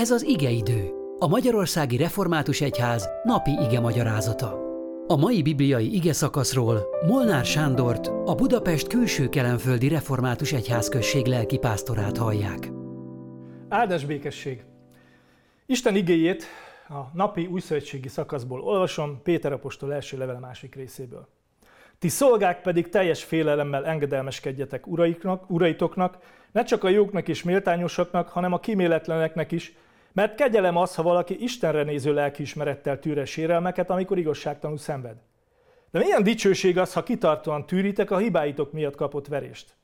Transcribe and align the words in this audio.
Ez 0.00 0.10
az 0.10 0.22
igeidő, 0.22 0.90
a 1.18 1.28
Magyarországi 1.28 1.96
Református 1.96 2.60
Egyház 2.60 3.08
napi 3.22 3.50
ige 3.50 3.80
magyarázata. 3.80 4.58
A 5.06 5.16
mai 5.16 5.42
bibliai 5.42 5.94
ige 5.94 6.12
szakaszról 6.12 6.86
Molnár 7.06 7.44
Sándort, 7.44 8.06
a 8.06 8.34
Budapest 8.34 8.86
külső 8.86 9.28
kelenföldi 9.28 9.88
Református 9.88 10.52
Egyházközség 10.52 11.26
lelki 11.26 11.58
pásztorát 11.58 12.16
hallják. 12.16 12.70
Áldás 13.68 14.04
békesség! 14.04 14.64
Isten 15.66 15.96
igéjét 15.96 16.44
a 16.88 17.00
napi 17.12 17.46
újszövetségi 17.46 18.08
szakaszból 18.08 18.60
olvasom 18.60 19.20
Péter 19.22 19.52
apostol 19.52 19.94
első 19.94 20.18
levele 20.18 20.38
másik 20.38 20.74
részéből. 20.74 21.28
Ti 21.98 22.08
szolgák 22.08 22.62
pedig 22.62 22.88
teljes 22.88 23.24
félelemmel 23.24 23.86
engedelmeskedjetek 23.86 24.86
uraiknak, 24.86 25.50
uraitoknak, 25.50 26.18
ne 26.52 26.62
csak 26.62 26.84
a 26.84 26.88
jóknak 26.88 27.28
és 27.28 27.42
méltányosaknak, 27.42 28.28
hanem 28.28 28.52
a 28.52 28.60
kiméletleneknek 28.60 29.52
is, 29.52 29.74
mert 30.12 30.34
kegyelem 30.34 30.76
az, 30.76 30.94
ha 30.94 31.02
valaki 31.02 31.42
Istenre 31.42 31.82
néző 31.82 32.12
lelkiismerettel 32.12 32.98
tűre 32.98 33.24
sérelmeket, 33.24 33.90
amikor 33.90 34.18
igazságtanú 34.18 34.76
szenved. 34.76 35.16
De 35.90 35.98
milyen 35.98 36.22
dicsőség 36.22 36.78
az, 36.78 36.92
ha 36.92 37.02
kitartóan 37.02 37.66
tűritek 37.66 38.10
a 38.10 38.18
hibáitok 38.18 38.72
miatt 38.72 38.94
kapott 38.94 39.26
verést. 39.26 39.74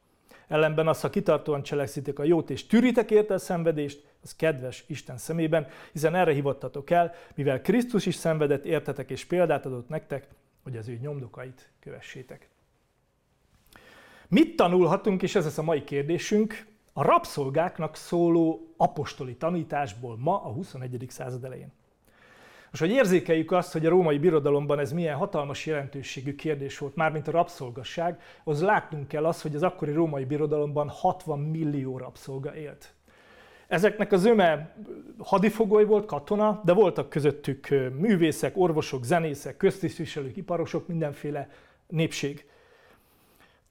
Ellenben 0.48 0.88
az, 0.88 1.00
ha 1.00 1.10
kitartóan 1.10 1.62
cselekszitek 1.62 2.18
a 2.18 2.24
jót 2.24 2.50
és 2.50 2.66
tűritek 2.66 3.10
érte 3.10 3.34
a 3.34 3.38
szenvedést, 3.38 4.04
az 4.22 4.36
kedves 4.36 4.84
Isten 4.86 5.18
szemében, 5.18 5.66
hiszen 5.92 6.14
erre 6.14 6.32
hivattatok 6.32 6.90
el, 6.90 7.14
mivel 7.34 7.60
Krisztus 7.60 8.06
is 8.06 8.14
szenvedett 8.14 8.64
értetek 8.64 9.10
és 9.10 9.24
példát 9.24 9.66
adott 9.66 9.88
nektek, 9.88 10.28
hogy 10.62 10.76
az 10.76 10.88
ő 10.88 10.98
nyomdokait 11.00 11.70
kövessétek. 11.80 12.48
Mit 14.28 14.56
tanulhatunk, 14.56 15.22
és 15.22 15.34
ez 15.34 15.44
lesz 15.44 15.58
a 15.58 15.62
mai 15.62 15.84
kérdésünk, 15.84 16.66
a 16.98 17.02
rabszolgáknak 17.02 17.96
szóló 17.96 18.74
apostoli 18.76 19.36
tanításból 19.36 20.16
ma 20.18 20.42
a 20.44 20.48
21. 20.48 21.06
század 21.08 21.44
elején. 21.44 21.72
Most, 22.70 22.82
hogy 22.82 22.90
érzékeljük 22.90 23.52
azt, 23.52 23.72
hogy 23.72 23.86
a 23.86 23.88
római 23.88 24.18
birodalomban 24.18 24.78
ez 24.78 24.92
milyen 24.92 25.16
hatalmas 25.16 25.66
jelentőségű 25.66 26.34
kérdés 26.34 26.78
volt, 26.78 26.94
mármint 26.94 27.28
a 27.28 27.30
rabszolgasság, 27.30 28.20
az 28.44 28.62
látnunk 28.62 29.08
kell 29.08 29.26
azt, 29.26 29.42
hogy 29.42 29.54
az 29.54 29.62
akkori 29.62 29.92
római 29.92 30.24
birodalomban 30.24 30.88
60 30.88 31.38
millió 31.38 31.98
rabszolga 31.98 32.54
élt. 32.54 32.94
Ezeknek 33.68 34.12
az 34.12 34.24
öme 34.24 34.76
hadifogoly 35.18 35.84
volt, 35.84 36.06
katona, 36.06 36.60
de 36.64 36.72
voltak 36.72 37.08
közöttük 37.08 37.68
művészek, 37.98 38.56
orvosok, 38.56 39.04
zenészek, 39.04 39.56
köztisztviselők, 39.56 40.36
iparosok, 40.36 40.86
mindenféle 40.86 41.48
népség. 41.86 42.46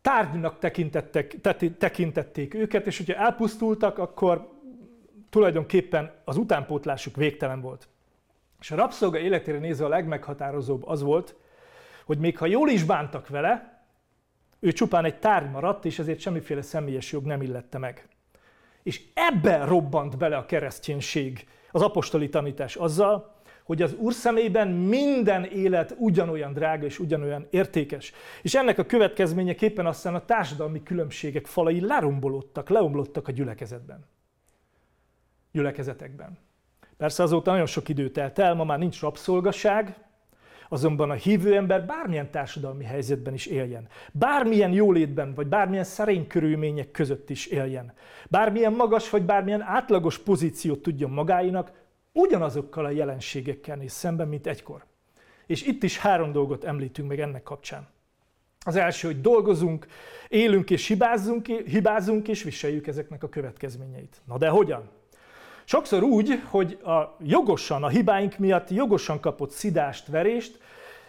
Tárgynak 0.06 0.60
tekintettek, 0.60 1.36
tekintették 1.78 2.54
őket, 2.54 2.88
és 2.88 2.98
hogyha 2.98 3.22
elpusztultak, 3.22 3.98
akkor 3.98 4.50
tulajdonképpen 5.30 6.12
az 6.24 6.38
utánpótlásuk 6.38 7.16
végtelen 7.16 7.62
volt. 7.62 7.88
És 8.60 8.72
a 8.72 8.76
rabszolga 8.76 9.18
életére 9.18 9.58
nézve 9.58 9.86
a 9.86 9.90
legmeghatározóbb 9.90 10.88
az 10.88 11.02
volt, 11.02 11.36
hogy 12.06 12.18
még 12.18 12.38
ha 12.38 12.46
jól 12.46 12.70
is 12.70 12.84
bántak 12.84 13.28
vele, 13.28 13.84
ő 14.60 14.72
csupán 14.72 15.06
egy 15.06 15.20
tárgy 15.20 15.52
maradt, 15.52 15.86
és 15.86 16.00
ezért 16.00 16.20
semmiféle 16.20 16.62
személyes 16.62 17.12
jog 17.12 17.26
nem 17.26 17.42
illette 17.42 17.78
meg. 17.78 18.08
És 18.84 19.02
ebben 19.14 19.66
robbant 19.66 20.18
bele 20.18 20.38
a 20.38 20.46
kereszténység, 20.46 21.48
az 21.72 21.82
apostoli 21.82 22.30
tanítás 22.30 22.76
azzal, 22.76 23.35
hogy 23.66 23.82
az 23.82 23.94
Úr 23.94 24.14
szemében 24.14 24.68
minden 24.68 25.44
élet 25.44 25.96
ugyanolyan 25.98 26.54
drága 26.54 26.86
és 26.86 27.00
ugyanolyan 27.00 27.48
értékes. 27.50 28.14
És 28.42 28.56
ennek 28.56 28.78
a 28.78 28.86
következményeképpen 28.86 29.86
aztán 29.86 30.16
a 30.16 30.26
társadalmi 30.26 30.84
különbségek 30.84 31.46
falai 31.46 31.82
lerombolódtak, 31.82 32.70
leomlottak 32.70 33.28
a 33.28 33.32
gyülekezetben. 33.32 34.06
Gyülekezetekben. 35.52 36.38
Persze 36.98 37.24
azóta 37.24 37.52
nagyon 37.52 37.66
sok 37.66 37.90
idő 37.90 38.10
telt 38.10 38.40
el, 38.40 38.54
ma 38.54 38.64
már 38.64 38.80
nincs 38.80 39.02
rabszolgaság, 39.02 39.96
azonban 40.70 41.10
a 41.10 41.14
hívő 41.14 41.56
ember 41.56 41.86
bármilyen 41.86 42.32
társadalmi 42.32 42.84
helyzetben 42.84 43.34
is 43.34 43.46
éljen, 43.46 43.88
bármilyen 44.12 44.72
jólétben, 44.72 45.34
vagy 45.34 45.48
bármilyen 45.48 45.84
szerény 45.84 46.28
körülmények 46.28 46.92
között 46.92 47.30
is 47.30 47.46
éljen, 47.46 47.94
bármilyen 48.30 48.74
magas, 48.74 49.10
vagy 49.10 49.24
bármilyen 49.24 49.62
átlagos 49.62 50.20
pozíciót 50.20 50.82
tudjon 50.82 51.12
magáinak, 51.12 51.72
ugyanazokkal 52.16 52.86
a 52.86 52.90
jelenségekkel 52.90 53.76
néz 53.76 53.92
szemben, 53.92 54.28
mint 54.28 54.48
egykor. 54.48 54.86
És 55.46 55.64
itt 55.64 55.84
is 55.84 55.98
három 55.98 56.32
dolgot 56.32 56.64
említünk 56.64 57.08
meg 57.08 57.20
ennek 57.20 57.44
kapcsán. 57.44 57.88
Az 58.66 58.76
első, 58.76 59.08
hogy 59.08 59.22
dolgozunk, 59.22 59.88
élünk 60.28 60.70
és 60.70 60.88
hibázunk, 60.88 61.46
hibázunk 61.48 62.28
és 62.28 62.44
viseljük 62.44 62.88
ezeknek 62.88 63.24
a 63.24 63.30
következményeit. 63.30 64.22
Na 64.26 64.38
de 64.38 64.50
hogyan? 64.50 64.90
Sokszor 65.64 66.04
úgy, 66.04 66.42
hogy 66.50 66.80
a 66.84 67.16
jogosan, 67.24 67.84
a 67.84 67.88
hibáink 67.88 68.38
miatt 68.38 68.70
jogosan 68.70 69.20
kapott 69.20 69.52
szidást, 69.52 70.08
verést 70.08 70.60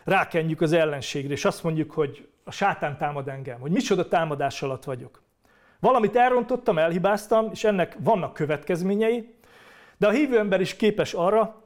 rákenjük 0.05 0.61
az 0.61 0.73
ellenségre, 0.73 1.33
és 1.33 1.45
azt 1.45 1.63
mondjuk, 1.63 1.91
hogy 1.91 2.29
a 2.45 2.51
sátán 2.51 2.99
támad 2.99 3.29
engem, 3.29 3.61
hogy 3.61 3.71
micsoda 3.71 4.09
támadás 4.09 4.63
alatt 4.63 4.85
vagyok. 4.85 5.23
Valamit 5.81 6.17
elrontottam, 6.17 6.79
elhibáztam, 6.79 7.49
és 7.53 7.65
ennek 7.65 7.97
vannak 7.99 8.33
következményei, 8.33 9.35
de 9.99 10.07
a 10.07 10.11
hívő 10.11 10.39
ember 10.39 10.61
is 10.61 10.77
képes 10.77 11.15
arra, 11.15 11.63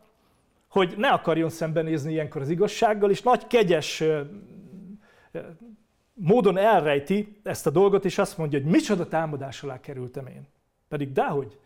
hogy 0.69 0.95
ne 0.97 1.09
akarjon 1.09 1.51
szembenézni 1.51 2.13
ilyenkor 2.13 2.41
az 2.41 2.49
igazsággal, 2.49 3.11
és 3.11 3.23
nagy 3.23 3.47
kegyes 3.47 4.03
módon 6.15 6.57
elrejti 6.57 7.41
ezt 7.43 7.67
a 7.67 7.71
dolgot, 7.71 8.05
és 8.05 8.19
azt 8.19 8.39
mondja, 8.39 8.61
hogy 8.61 8.71
micsoda 8.71 9.09
támadás 9.09 9.63
alá 9.63 9.81
kerültem 9.81 10.27
én. 10.27 10.49
Pedig 10.89 11.13
dehogy. 11.13 11.59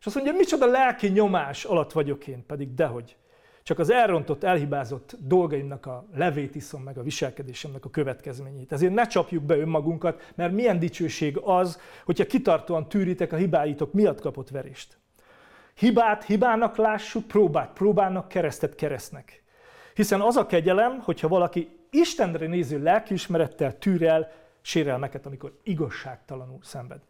És 0.00 0.06
azt 0.06 0.14
mondja, 0.14 0.32
micsoda 0.32 0.66
lelki 0.66 1.08
nyomás 1.08 1.64
alatt 1.64 1.92
vagyok 1.92 2.26
én, 2.26 2.46
pedig 2.46 2.74
dehogy. 2.74 3.16
Csak 3.62 3.78
az 3.78 3.90
elrontott, 3.90 4.44
elhibázott 4.44 5.16
dolgaimnak 5.20 5.86
a 5.86 6.06
levét 6.14 6.54
iszom 6.54 6.82
meg 6.82 6.98
a 6.98 7.02
viselkedésemnek 7.02 7.84
a 7.84 7.90
következményét. 7.90 8.72
Ezért 8.72 8.94
ne 8.94 9.06
csapjuk 9.06 9.42
be 9.42 9.56
önmagunkat, 9.56 10.32
mert 10.34 10.52
milyen 10.52 10.78
dicsőség 10.78 11.38
az, 11.42 11.80
hogyha 12.04 12.26
kitartóan 12.26 12.88
tűritek 12.88 13.32
a 13.32 13.36
hibáitok 13.36 13.92
miatt 13.92 14.20
kapott 14.20 14.48
verést. 14.48 14.98
Hibát 15.78 16.24
hibának 16.24 16.76
lássuk, 16.76 17.26
próbát 17.26 17.72
próbának, 17.72 18.28
keresztet 18.28 18.74
keresztnek. 18.74 19.42
Hiszen 19.94 20.20
az 20.20 20.36
a 20.36 20.46
kegyelem, 20.46 21.00
hogyha 21.00 21.28
valaki 21.28 21.68
Istenre 21.90 22.46
néző 22.46 22.82
lelkiismerettel 22.82 23.78
tűr 23.78 24.02
el 24.02 24.32
sérelmeket, 24.60 25.26
amikor 25.26 25.58
igazságtalanul 25.62 26.58
szenved. 26.62 27.00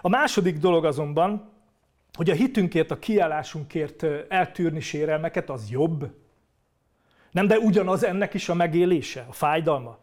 A 0.00 0.08
második 0.08 0.58
dolog 0.58 0.84
azonban, 0.84 1.50
hogy 2.12 2.30
a 2.30 2.34
hitünkért, 2.34 2.90
a 2.90 2.98
kiállásunkért 2.98 4.02
eltűrni 4.28 4.80
sérelmeket, 4.80 5.50
az 5.50 5.70
jobb. 5.70 6.14
Nem, 7.30 7.46
de 7.46 7.58
ugyanaz 7.58 8.04
ennek 8.04 8.34
is 8.34 8.48
a 8.48 8.54
megélése, 8.54 9.26
a 9.28 9.32
fájdalma. 9.32 9.98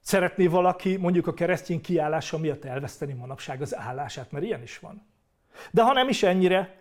Szeretné 0.00 0.46
valaki 0.46 0.96
mondjuk 0.96 1.26
a 1.26 1.34
keresztény 1.34 1.80
kiállása 1.80 2.38
miatt 2.38 2.64
elveszteni 2.64 3.12
manapság 3.12 3.60
az 3.60 3.76
állását, 3.76 4.30
mert 4.30 4.44
ilyen 4.44 4.62
is 4.62 4.78
van. 4.78 5.06
De 5.70 5.82
ha 5.82 5.92
nem 5.92 6.08
is 6.08 6.22
ennyire, 6.22 6.79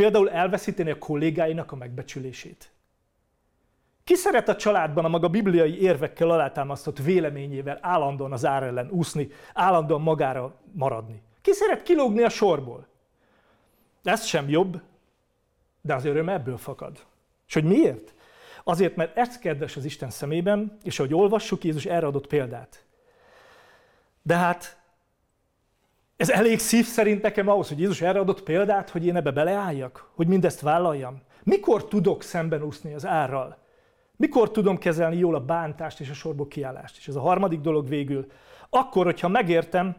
például 0.00 0.30
elveszíteni 0.30 0.90
a 0.90 0.98
kollégáinak 0.98 1.72
a 1.72 1.76
megbecsülését. 1.76 2.72
Ki 4.04 4.14
szeret 4.14 4.48
a 4.48 4.56
családban 4.56 5.04
a 5.04 5.08
maga 5.08 5.28
bibliai 5.28 5.80
érvekkel 5.80 6.30
alátámasztott 6.30 6.98
véleményével 6.98 7.78
állandóan 7.82 8.32
az 8.32 8.44
ár 8.44 8.62
ellen 8.62 8.88
úszni, 8.90 9.28
állandóan 9.54 10.00
magára 10.00 10.54
maradni? 10.72 11.22
Ki 11.42 11.52
szeret 11.52 11.82
kilógni 11.82 12.22
a 12.22 12.28
sorból? 12.28 12.86
Ez 14.02 14.24
sem 14.24 14.48
jobb, 14.48 14.80
de 15.80 15.94
az 15.94 16.04
öröm 16.04 16.28
ebből 16.28 16.56
fakad. 16.56 17.06
És 17.46 17.54
hogy 17.54 17.64
miért? 17.64 18.14
Azért, 18.64 18.96
mert 18.96 19.16
ez 19.16 19.38
kedves 19.38 19.76
az 19.76 19.84
Isten 19.84 20.10
szemében, 20.10 20.78
és 20.82 20.98
ahogy 20.98 21.14
olvassuk, 21.14 21.64
Jézus 21.64 21.84
erre 21.84 22.06
adott 22.06 22.26
példát. 22.26 22.84
De 24.22 24.34
hát 24.34 24.79
ez 26.20 26.30
elég 26.30 26.58
szív 26.58 26.86
szerint 26.86 27.22
nekem 27.22 27.48
ahhoz, 27.48 27.68
hogy 27.68 27.78
Jézus 27.78 28.00
erre 28.00 28.18
adott 28.18 28.42
példát, 28.42 28.90
hogy 28.90 29.06
én 29.06 29.16
ebbe 29.16 29.30
beleálljak, 29.30 30.10
hogy 30.14 30.26
mindezt 30.26 30.60
vállaljam. 30.60 31.22
Mikor 31.42 31.88
tudok 31.88 32.22
szemben 32.22 32.62
úszni 32.62 32.94
az 32.94 33.06
árral? 33.06 33.58
Mikor 34.16 34.50
tudom 34.50 34.78
kezelni 34.78 35.16
jól 35.16 35.34
a 35.34 35.40
bántást 35.40 36.00
és 36.00 36.10
a 36.10 36.14
sorból 36.14 36.48
kiállást? 36.48 36.96
És 36.96 37.08
ez 37.08 37.16
a 37.16 37.20
harmadik 37.20 37.60
dolog 37.60 37.88
végül. 37.88 38.26
Akkor, 38.70 39.04
hogyha 39.04 39.28
megértem, 39.28 39.96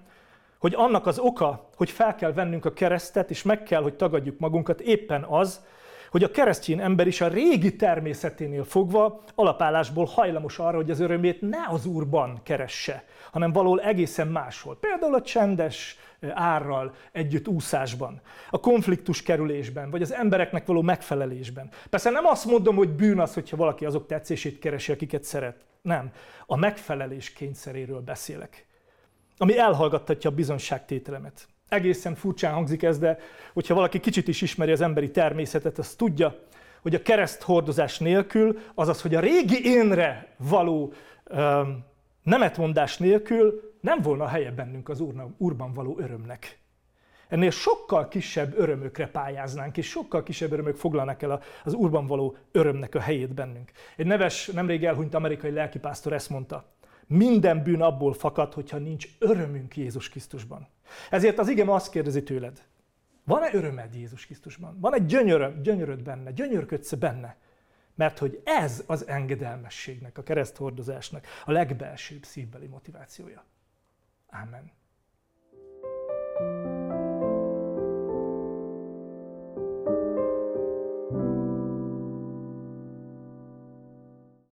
hogy 0.59 0.73
annak 0.75 1.05
az 1.05 1.19
oka, 1.19 1.69
hogy 1.75 1.89
fel 1.89 2.15
kell 2.15 2.33
vennünk 2.33 2.65
a 2.65 2.73
keresztet, 2.73 3.29
és 3.29 3.43
meg 3.43 3.63
kell, 3.63 3.81
hogy 3.81 3.95
tagadjuk 3.95 4.39
magunkat, 4.39 4.81
éppen 4.81 5.23
az, 5.23 5.65
hogy 6.11 6.23
a 6.23 6.31
keresztény 6.31 6.79
ember 6.79 7.07
is 7.07 7.21
a 7.21 7.27
régi 7.27 7.75
természeténél 7.75 8.63
fogva 8.63 9.23
alapállásból 9.35 10.05
hajlamos 10.05 10.59
arra, 10.59 10.75
hogy 10.75 10.91
az 10.91 10.99
örömét 10.99 11.41
ne 11.41 11.57
az 11.67 11.85
Úrban 11.85 12.39
keresse, 12.43 13.03
hanem 13.31 13.51
valahol 13.51 13.81
egészen 13.81 14.27
máshol. 14.27 14.77
Például 14.79 15.15
a 15.15 15.21
csendes 15.21 15.97
árral 16.29 16.93
együtt 17.11 17.47
úszásban, 17.47 18.21
a 18.49 18.59
konfliktus 18.59 19.23
kerülésben, 19.23 19.89
vagy 19.89 20.01
az 20.01 20.13
embereknek 20.13 20.65
való 20.65 20.81
megfelelésben. 20.81 21.69
Persze 21.89 22.09
nem 22.09 22.25
azt 22.25 22.45
mondom, 22.45 22.75
hogy 22.75 22.89
bűn 22.89 23.19
az, 23.19 23.33
hogyha 23.33 23.57
valaki 23.57 23.85
azok 23.85 24.07
tetszését 24.07 24.59
keresi, 24.59 24.91
akiket 24.91 25.23
szeret. 25.23 25.65
Nem. 25.81 26.11
A 26.45 26.55
megfelelés 26.55 27.33
kényszeréről 27.33 28.01
beszélek 28.01 28.65
ami 29.41 29.57
elhallgattatja 29.57 30.29
a 30.29 30.33
bizonságtételemet. 30.33 31.47
Egészen 31.69 32.15
furcsán 32.15 32.53
hangzik 32.53 32.83
ez, 32.83 32.99
de 32.99 33.17
hogyha 33.53 33.73
valaki 33.73 33.99
kicsit 33.99 34.27
is 34.27 34.41
ismeri 34.41 34.71
az 34.71 34.81
emberi 34.81 35.11
természetet, 35.11 35.77
az 35.77 35.95
tudja, 35.95 36.39
hogy 36.81 36.95
a 36.95 37.01
kereszt 37.01 37.41
hordozás 37.41 37.99
nélkül, 37.99 38.59
azaz, 38.75 39.01
hogy 39.01 39.15
a 39.15 39.19
régi 39.19 39.65
énre 39.65 40.35
való 40.37 40.93
um, 41.29 41.85
nemetmondás 42.23 42.97
nélkül 42.97 43.73
nem 43.79 44.01
volna 44.01 44.27
helye 44.27 44.51
bennünk 44.51 44.89
az 44.89 45.03
úrban 45.37 45.73
való 45.73 45.97
örömnek. 45.99 46.59
Ennél 47.27 47.51
sokkal 47.51 48.07
kisebb 48.07 48.57
örömökre 48.57 49.07
pályáznánk, 49.07 49.77
és 49.77 49.89
sokkal 49.89 50.23
kisebb 50.23 50.51
örömök 50.51 50.75
foglalnak 50.75 51.21
el 51.21 51.41
az 51.63 51.73
úrban 51.73 52.07
való 52.07 52.37
örömnek 52.51 52.95
a 52.95 52.99
helyét 52.99 53.33
bennünk. 53.33 53.71
Egy 53.95 54.05
neves, 54.05 54.47
nemrég 54.47 54.85
elhunyt 54.85 55.13
amerikai 55.13 55.51
lelkipásztor 55.51 56.13
ezt 56.13 56.29
mondta. 56.29 56.65
Minden 57.11 57.63
bűn 57.63 57.81
abból 57.81 58.13
fakad, 58.13 58.53
hogyha 58.53 58.77
nincs 58.77 59.07
örömünk 59.19 59.77
Jézus 59.77 60.09
Krisztusban. 60.09 60.67
Ezért 61.09 61.39
az 61.39 61.47
igem 61.49 61.69
azt 61.69 61.91
kérdezi 61.91 62.23
tőled, 62.23 62.63
van-e 63.23 63.49
örömed 63.53 63.95
Jézus 63.95 64.25
Krisztusban? 64.25 64.79
Van 64.79 64.93
egy 64.93 65.05
gyönyöröm, 65.05 65.61
gyönyöröd 65.61 66.03
benne, 66.03 66.31
gyönyörködsz 66.31 66.93
benne? 66.93 67.37
Mert 67.95 68.17
hogy 68.17 68.41
ez 68.43 68.83
az 68.87 69.07
engedelmességnek, 69.07 70.17
a 70.17 70.23
kereszthordozásnak 70.23 71.27
a 71.45 71.51
legbelsőbb 71.51 72.23
szívbeli 72.23 72.67
motivációja. 72.67 73.45
Amen. 74.29 74.71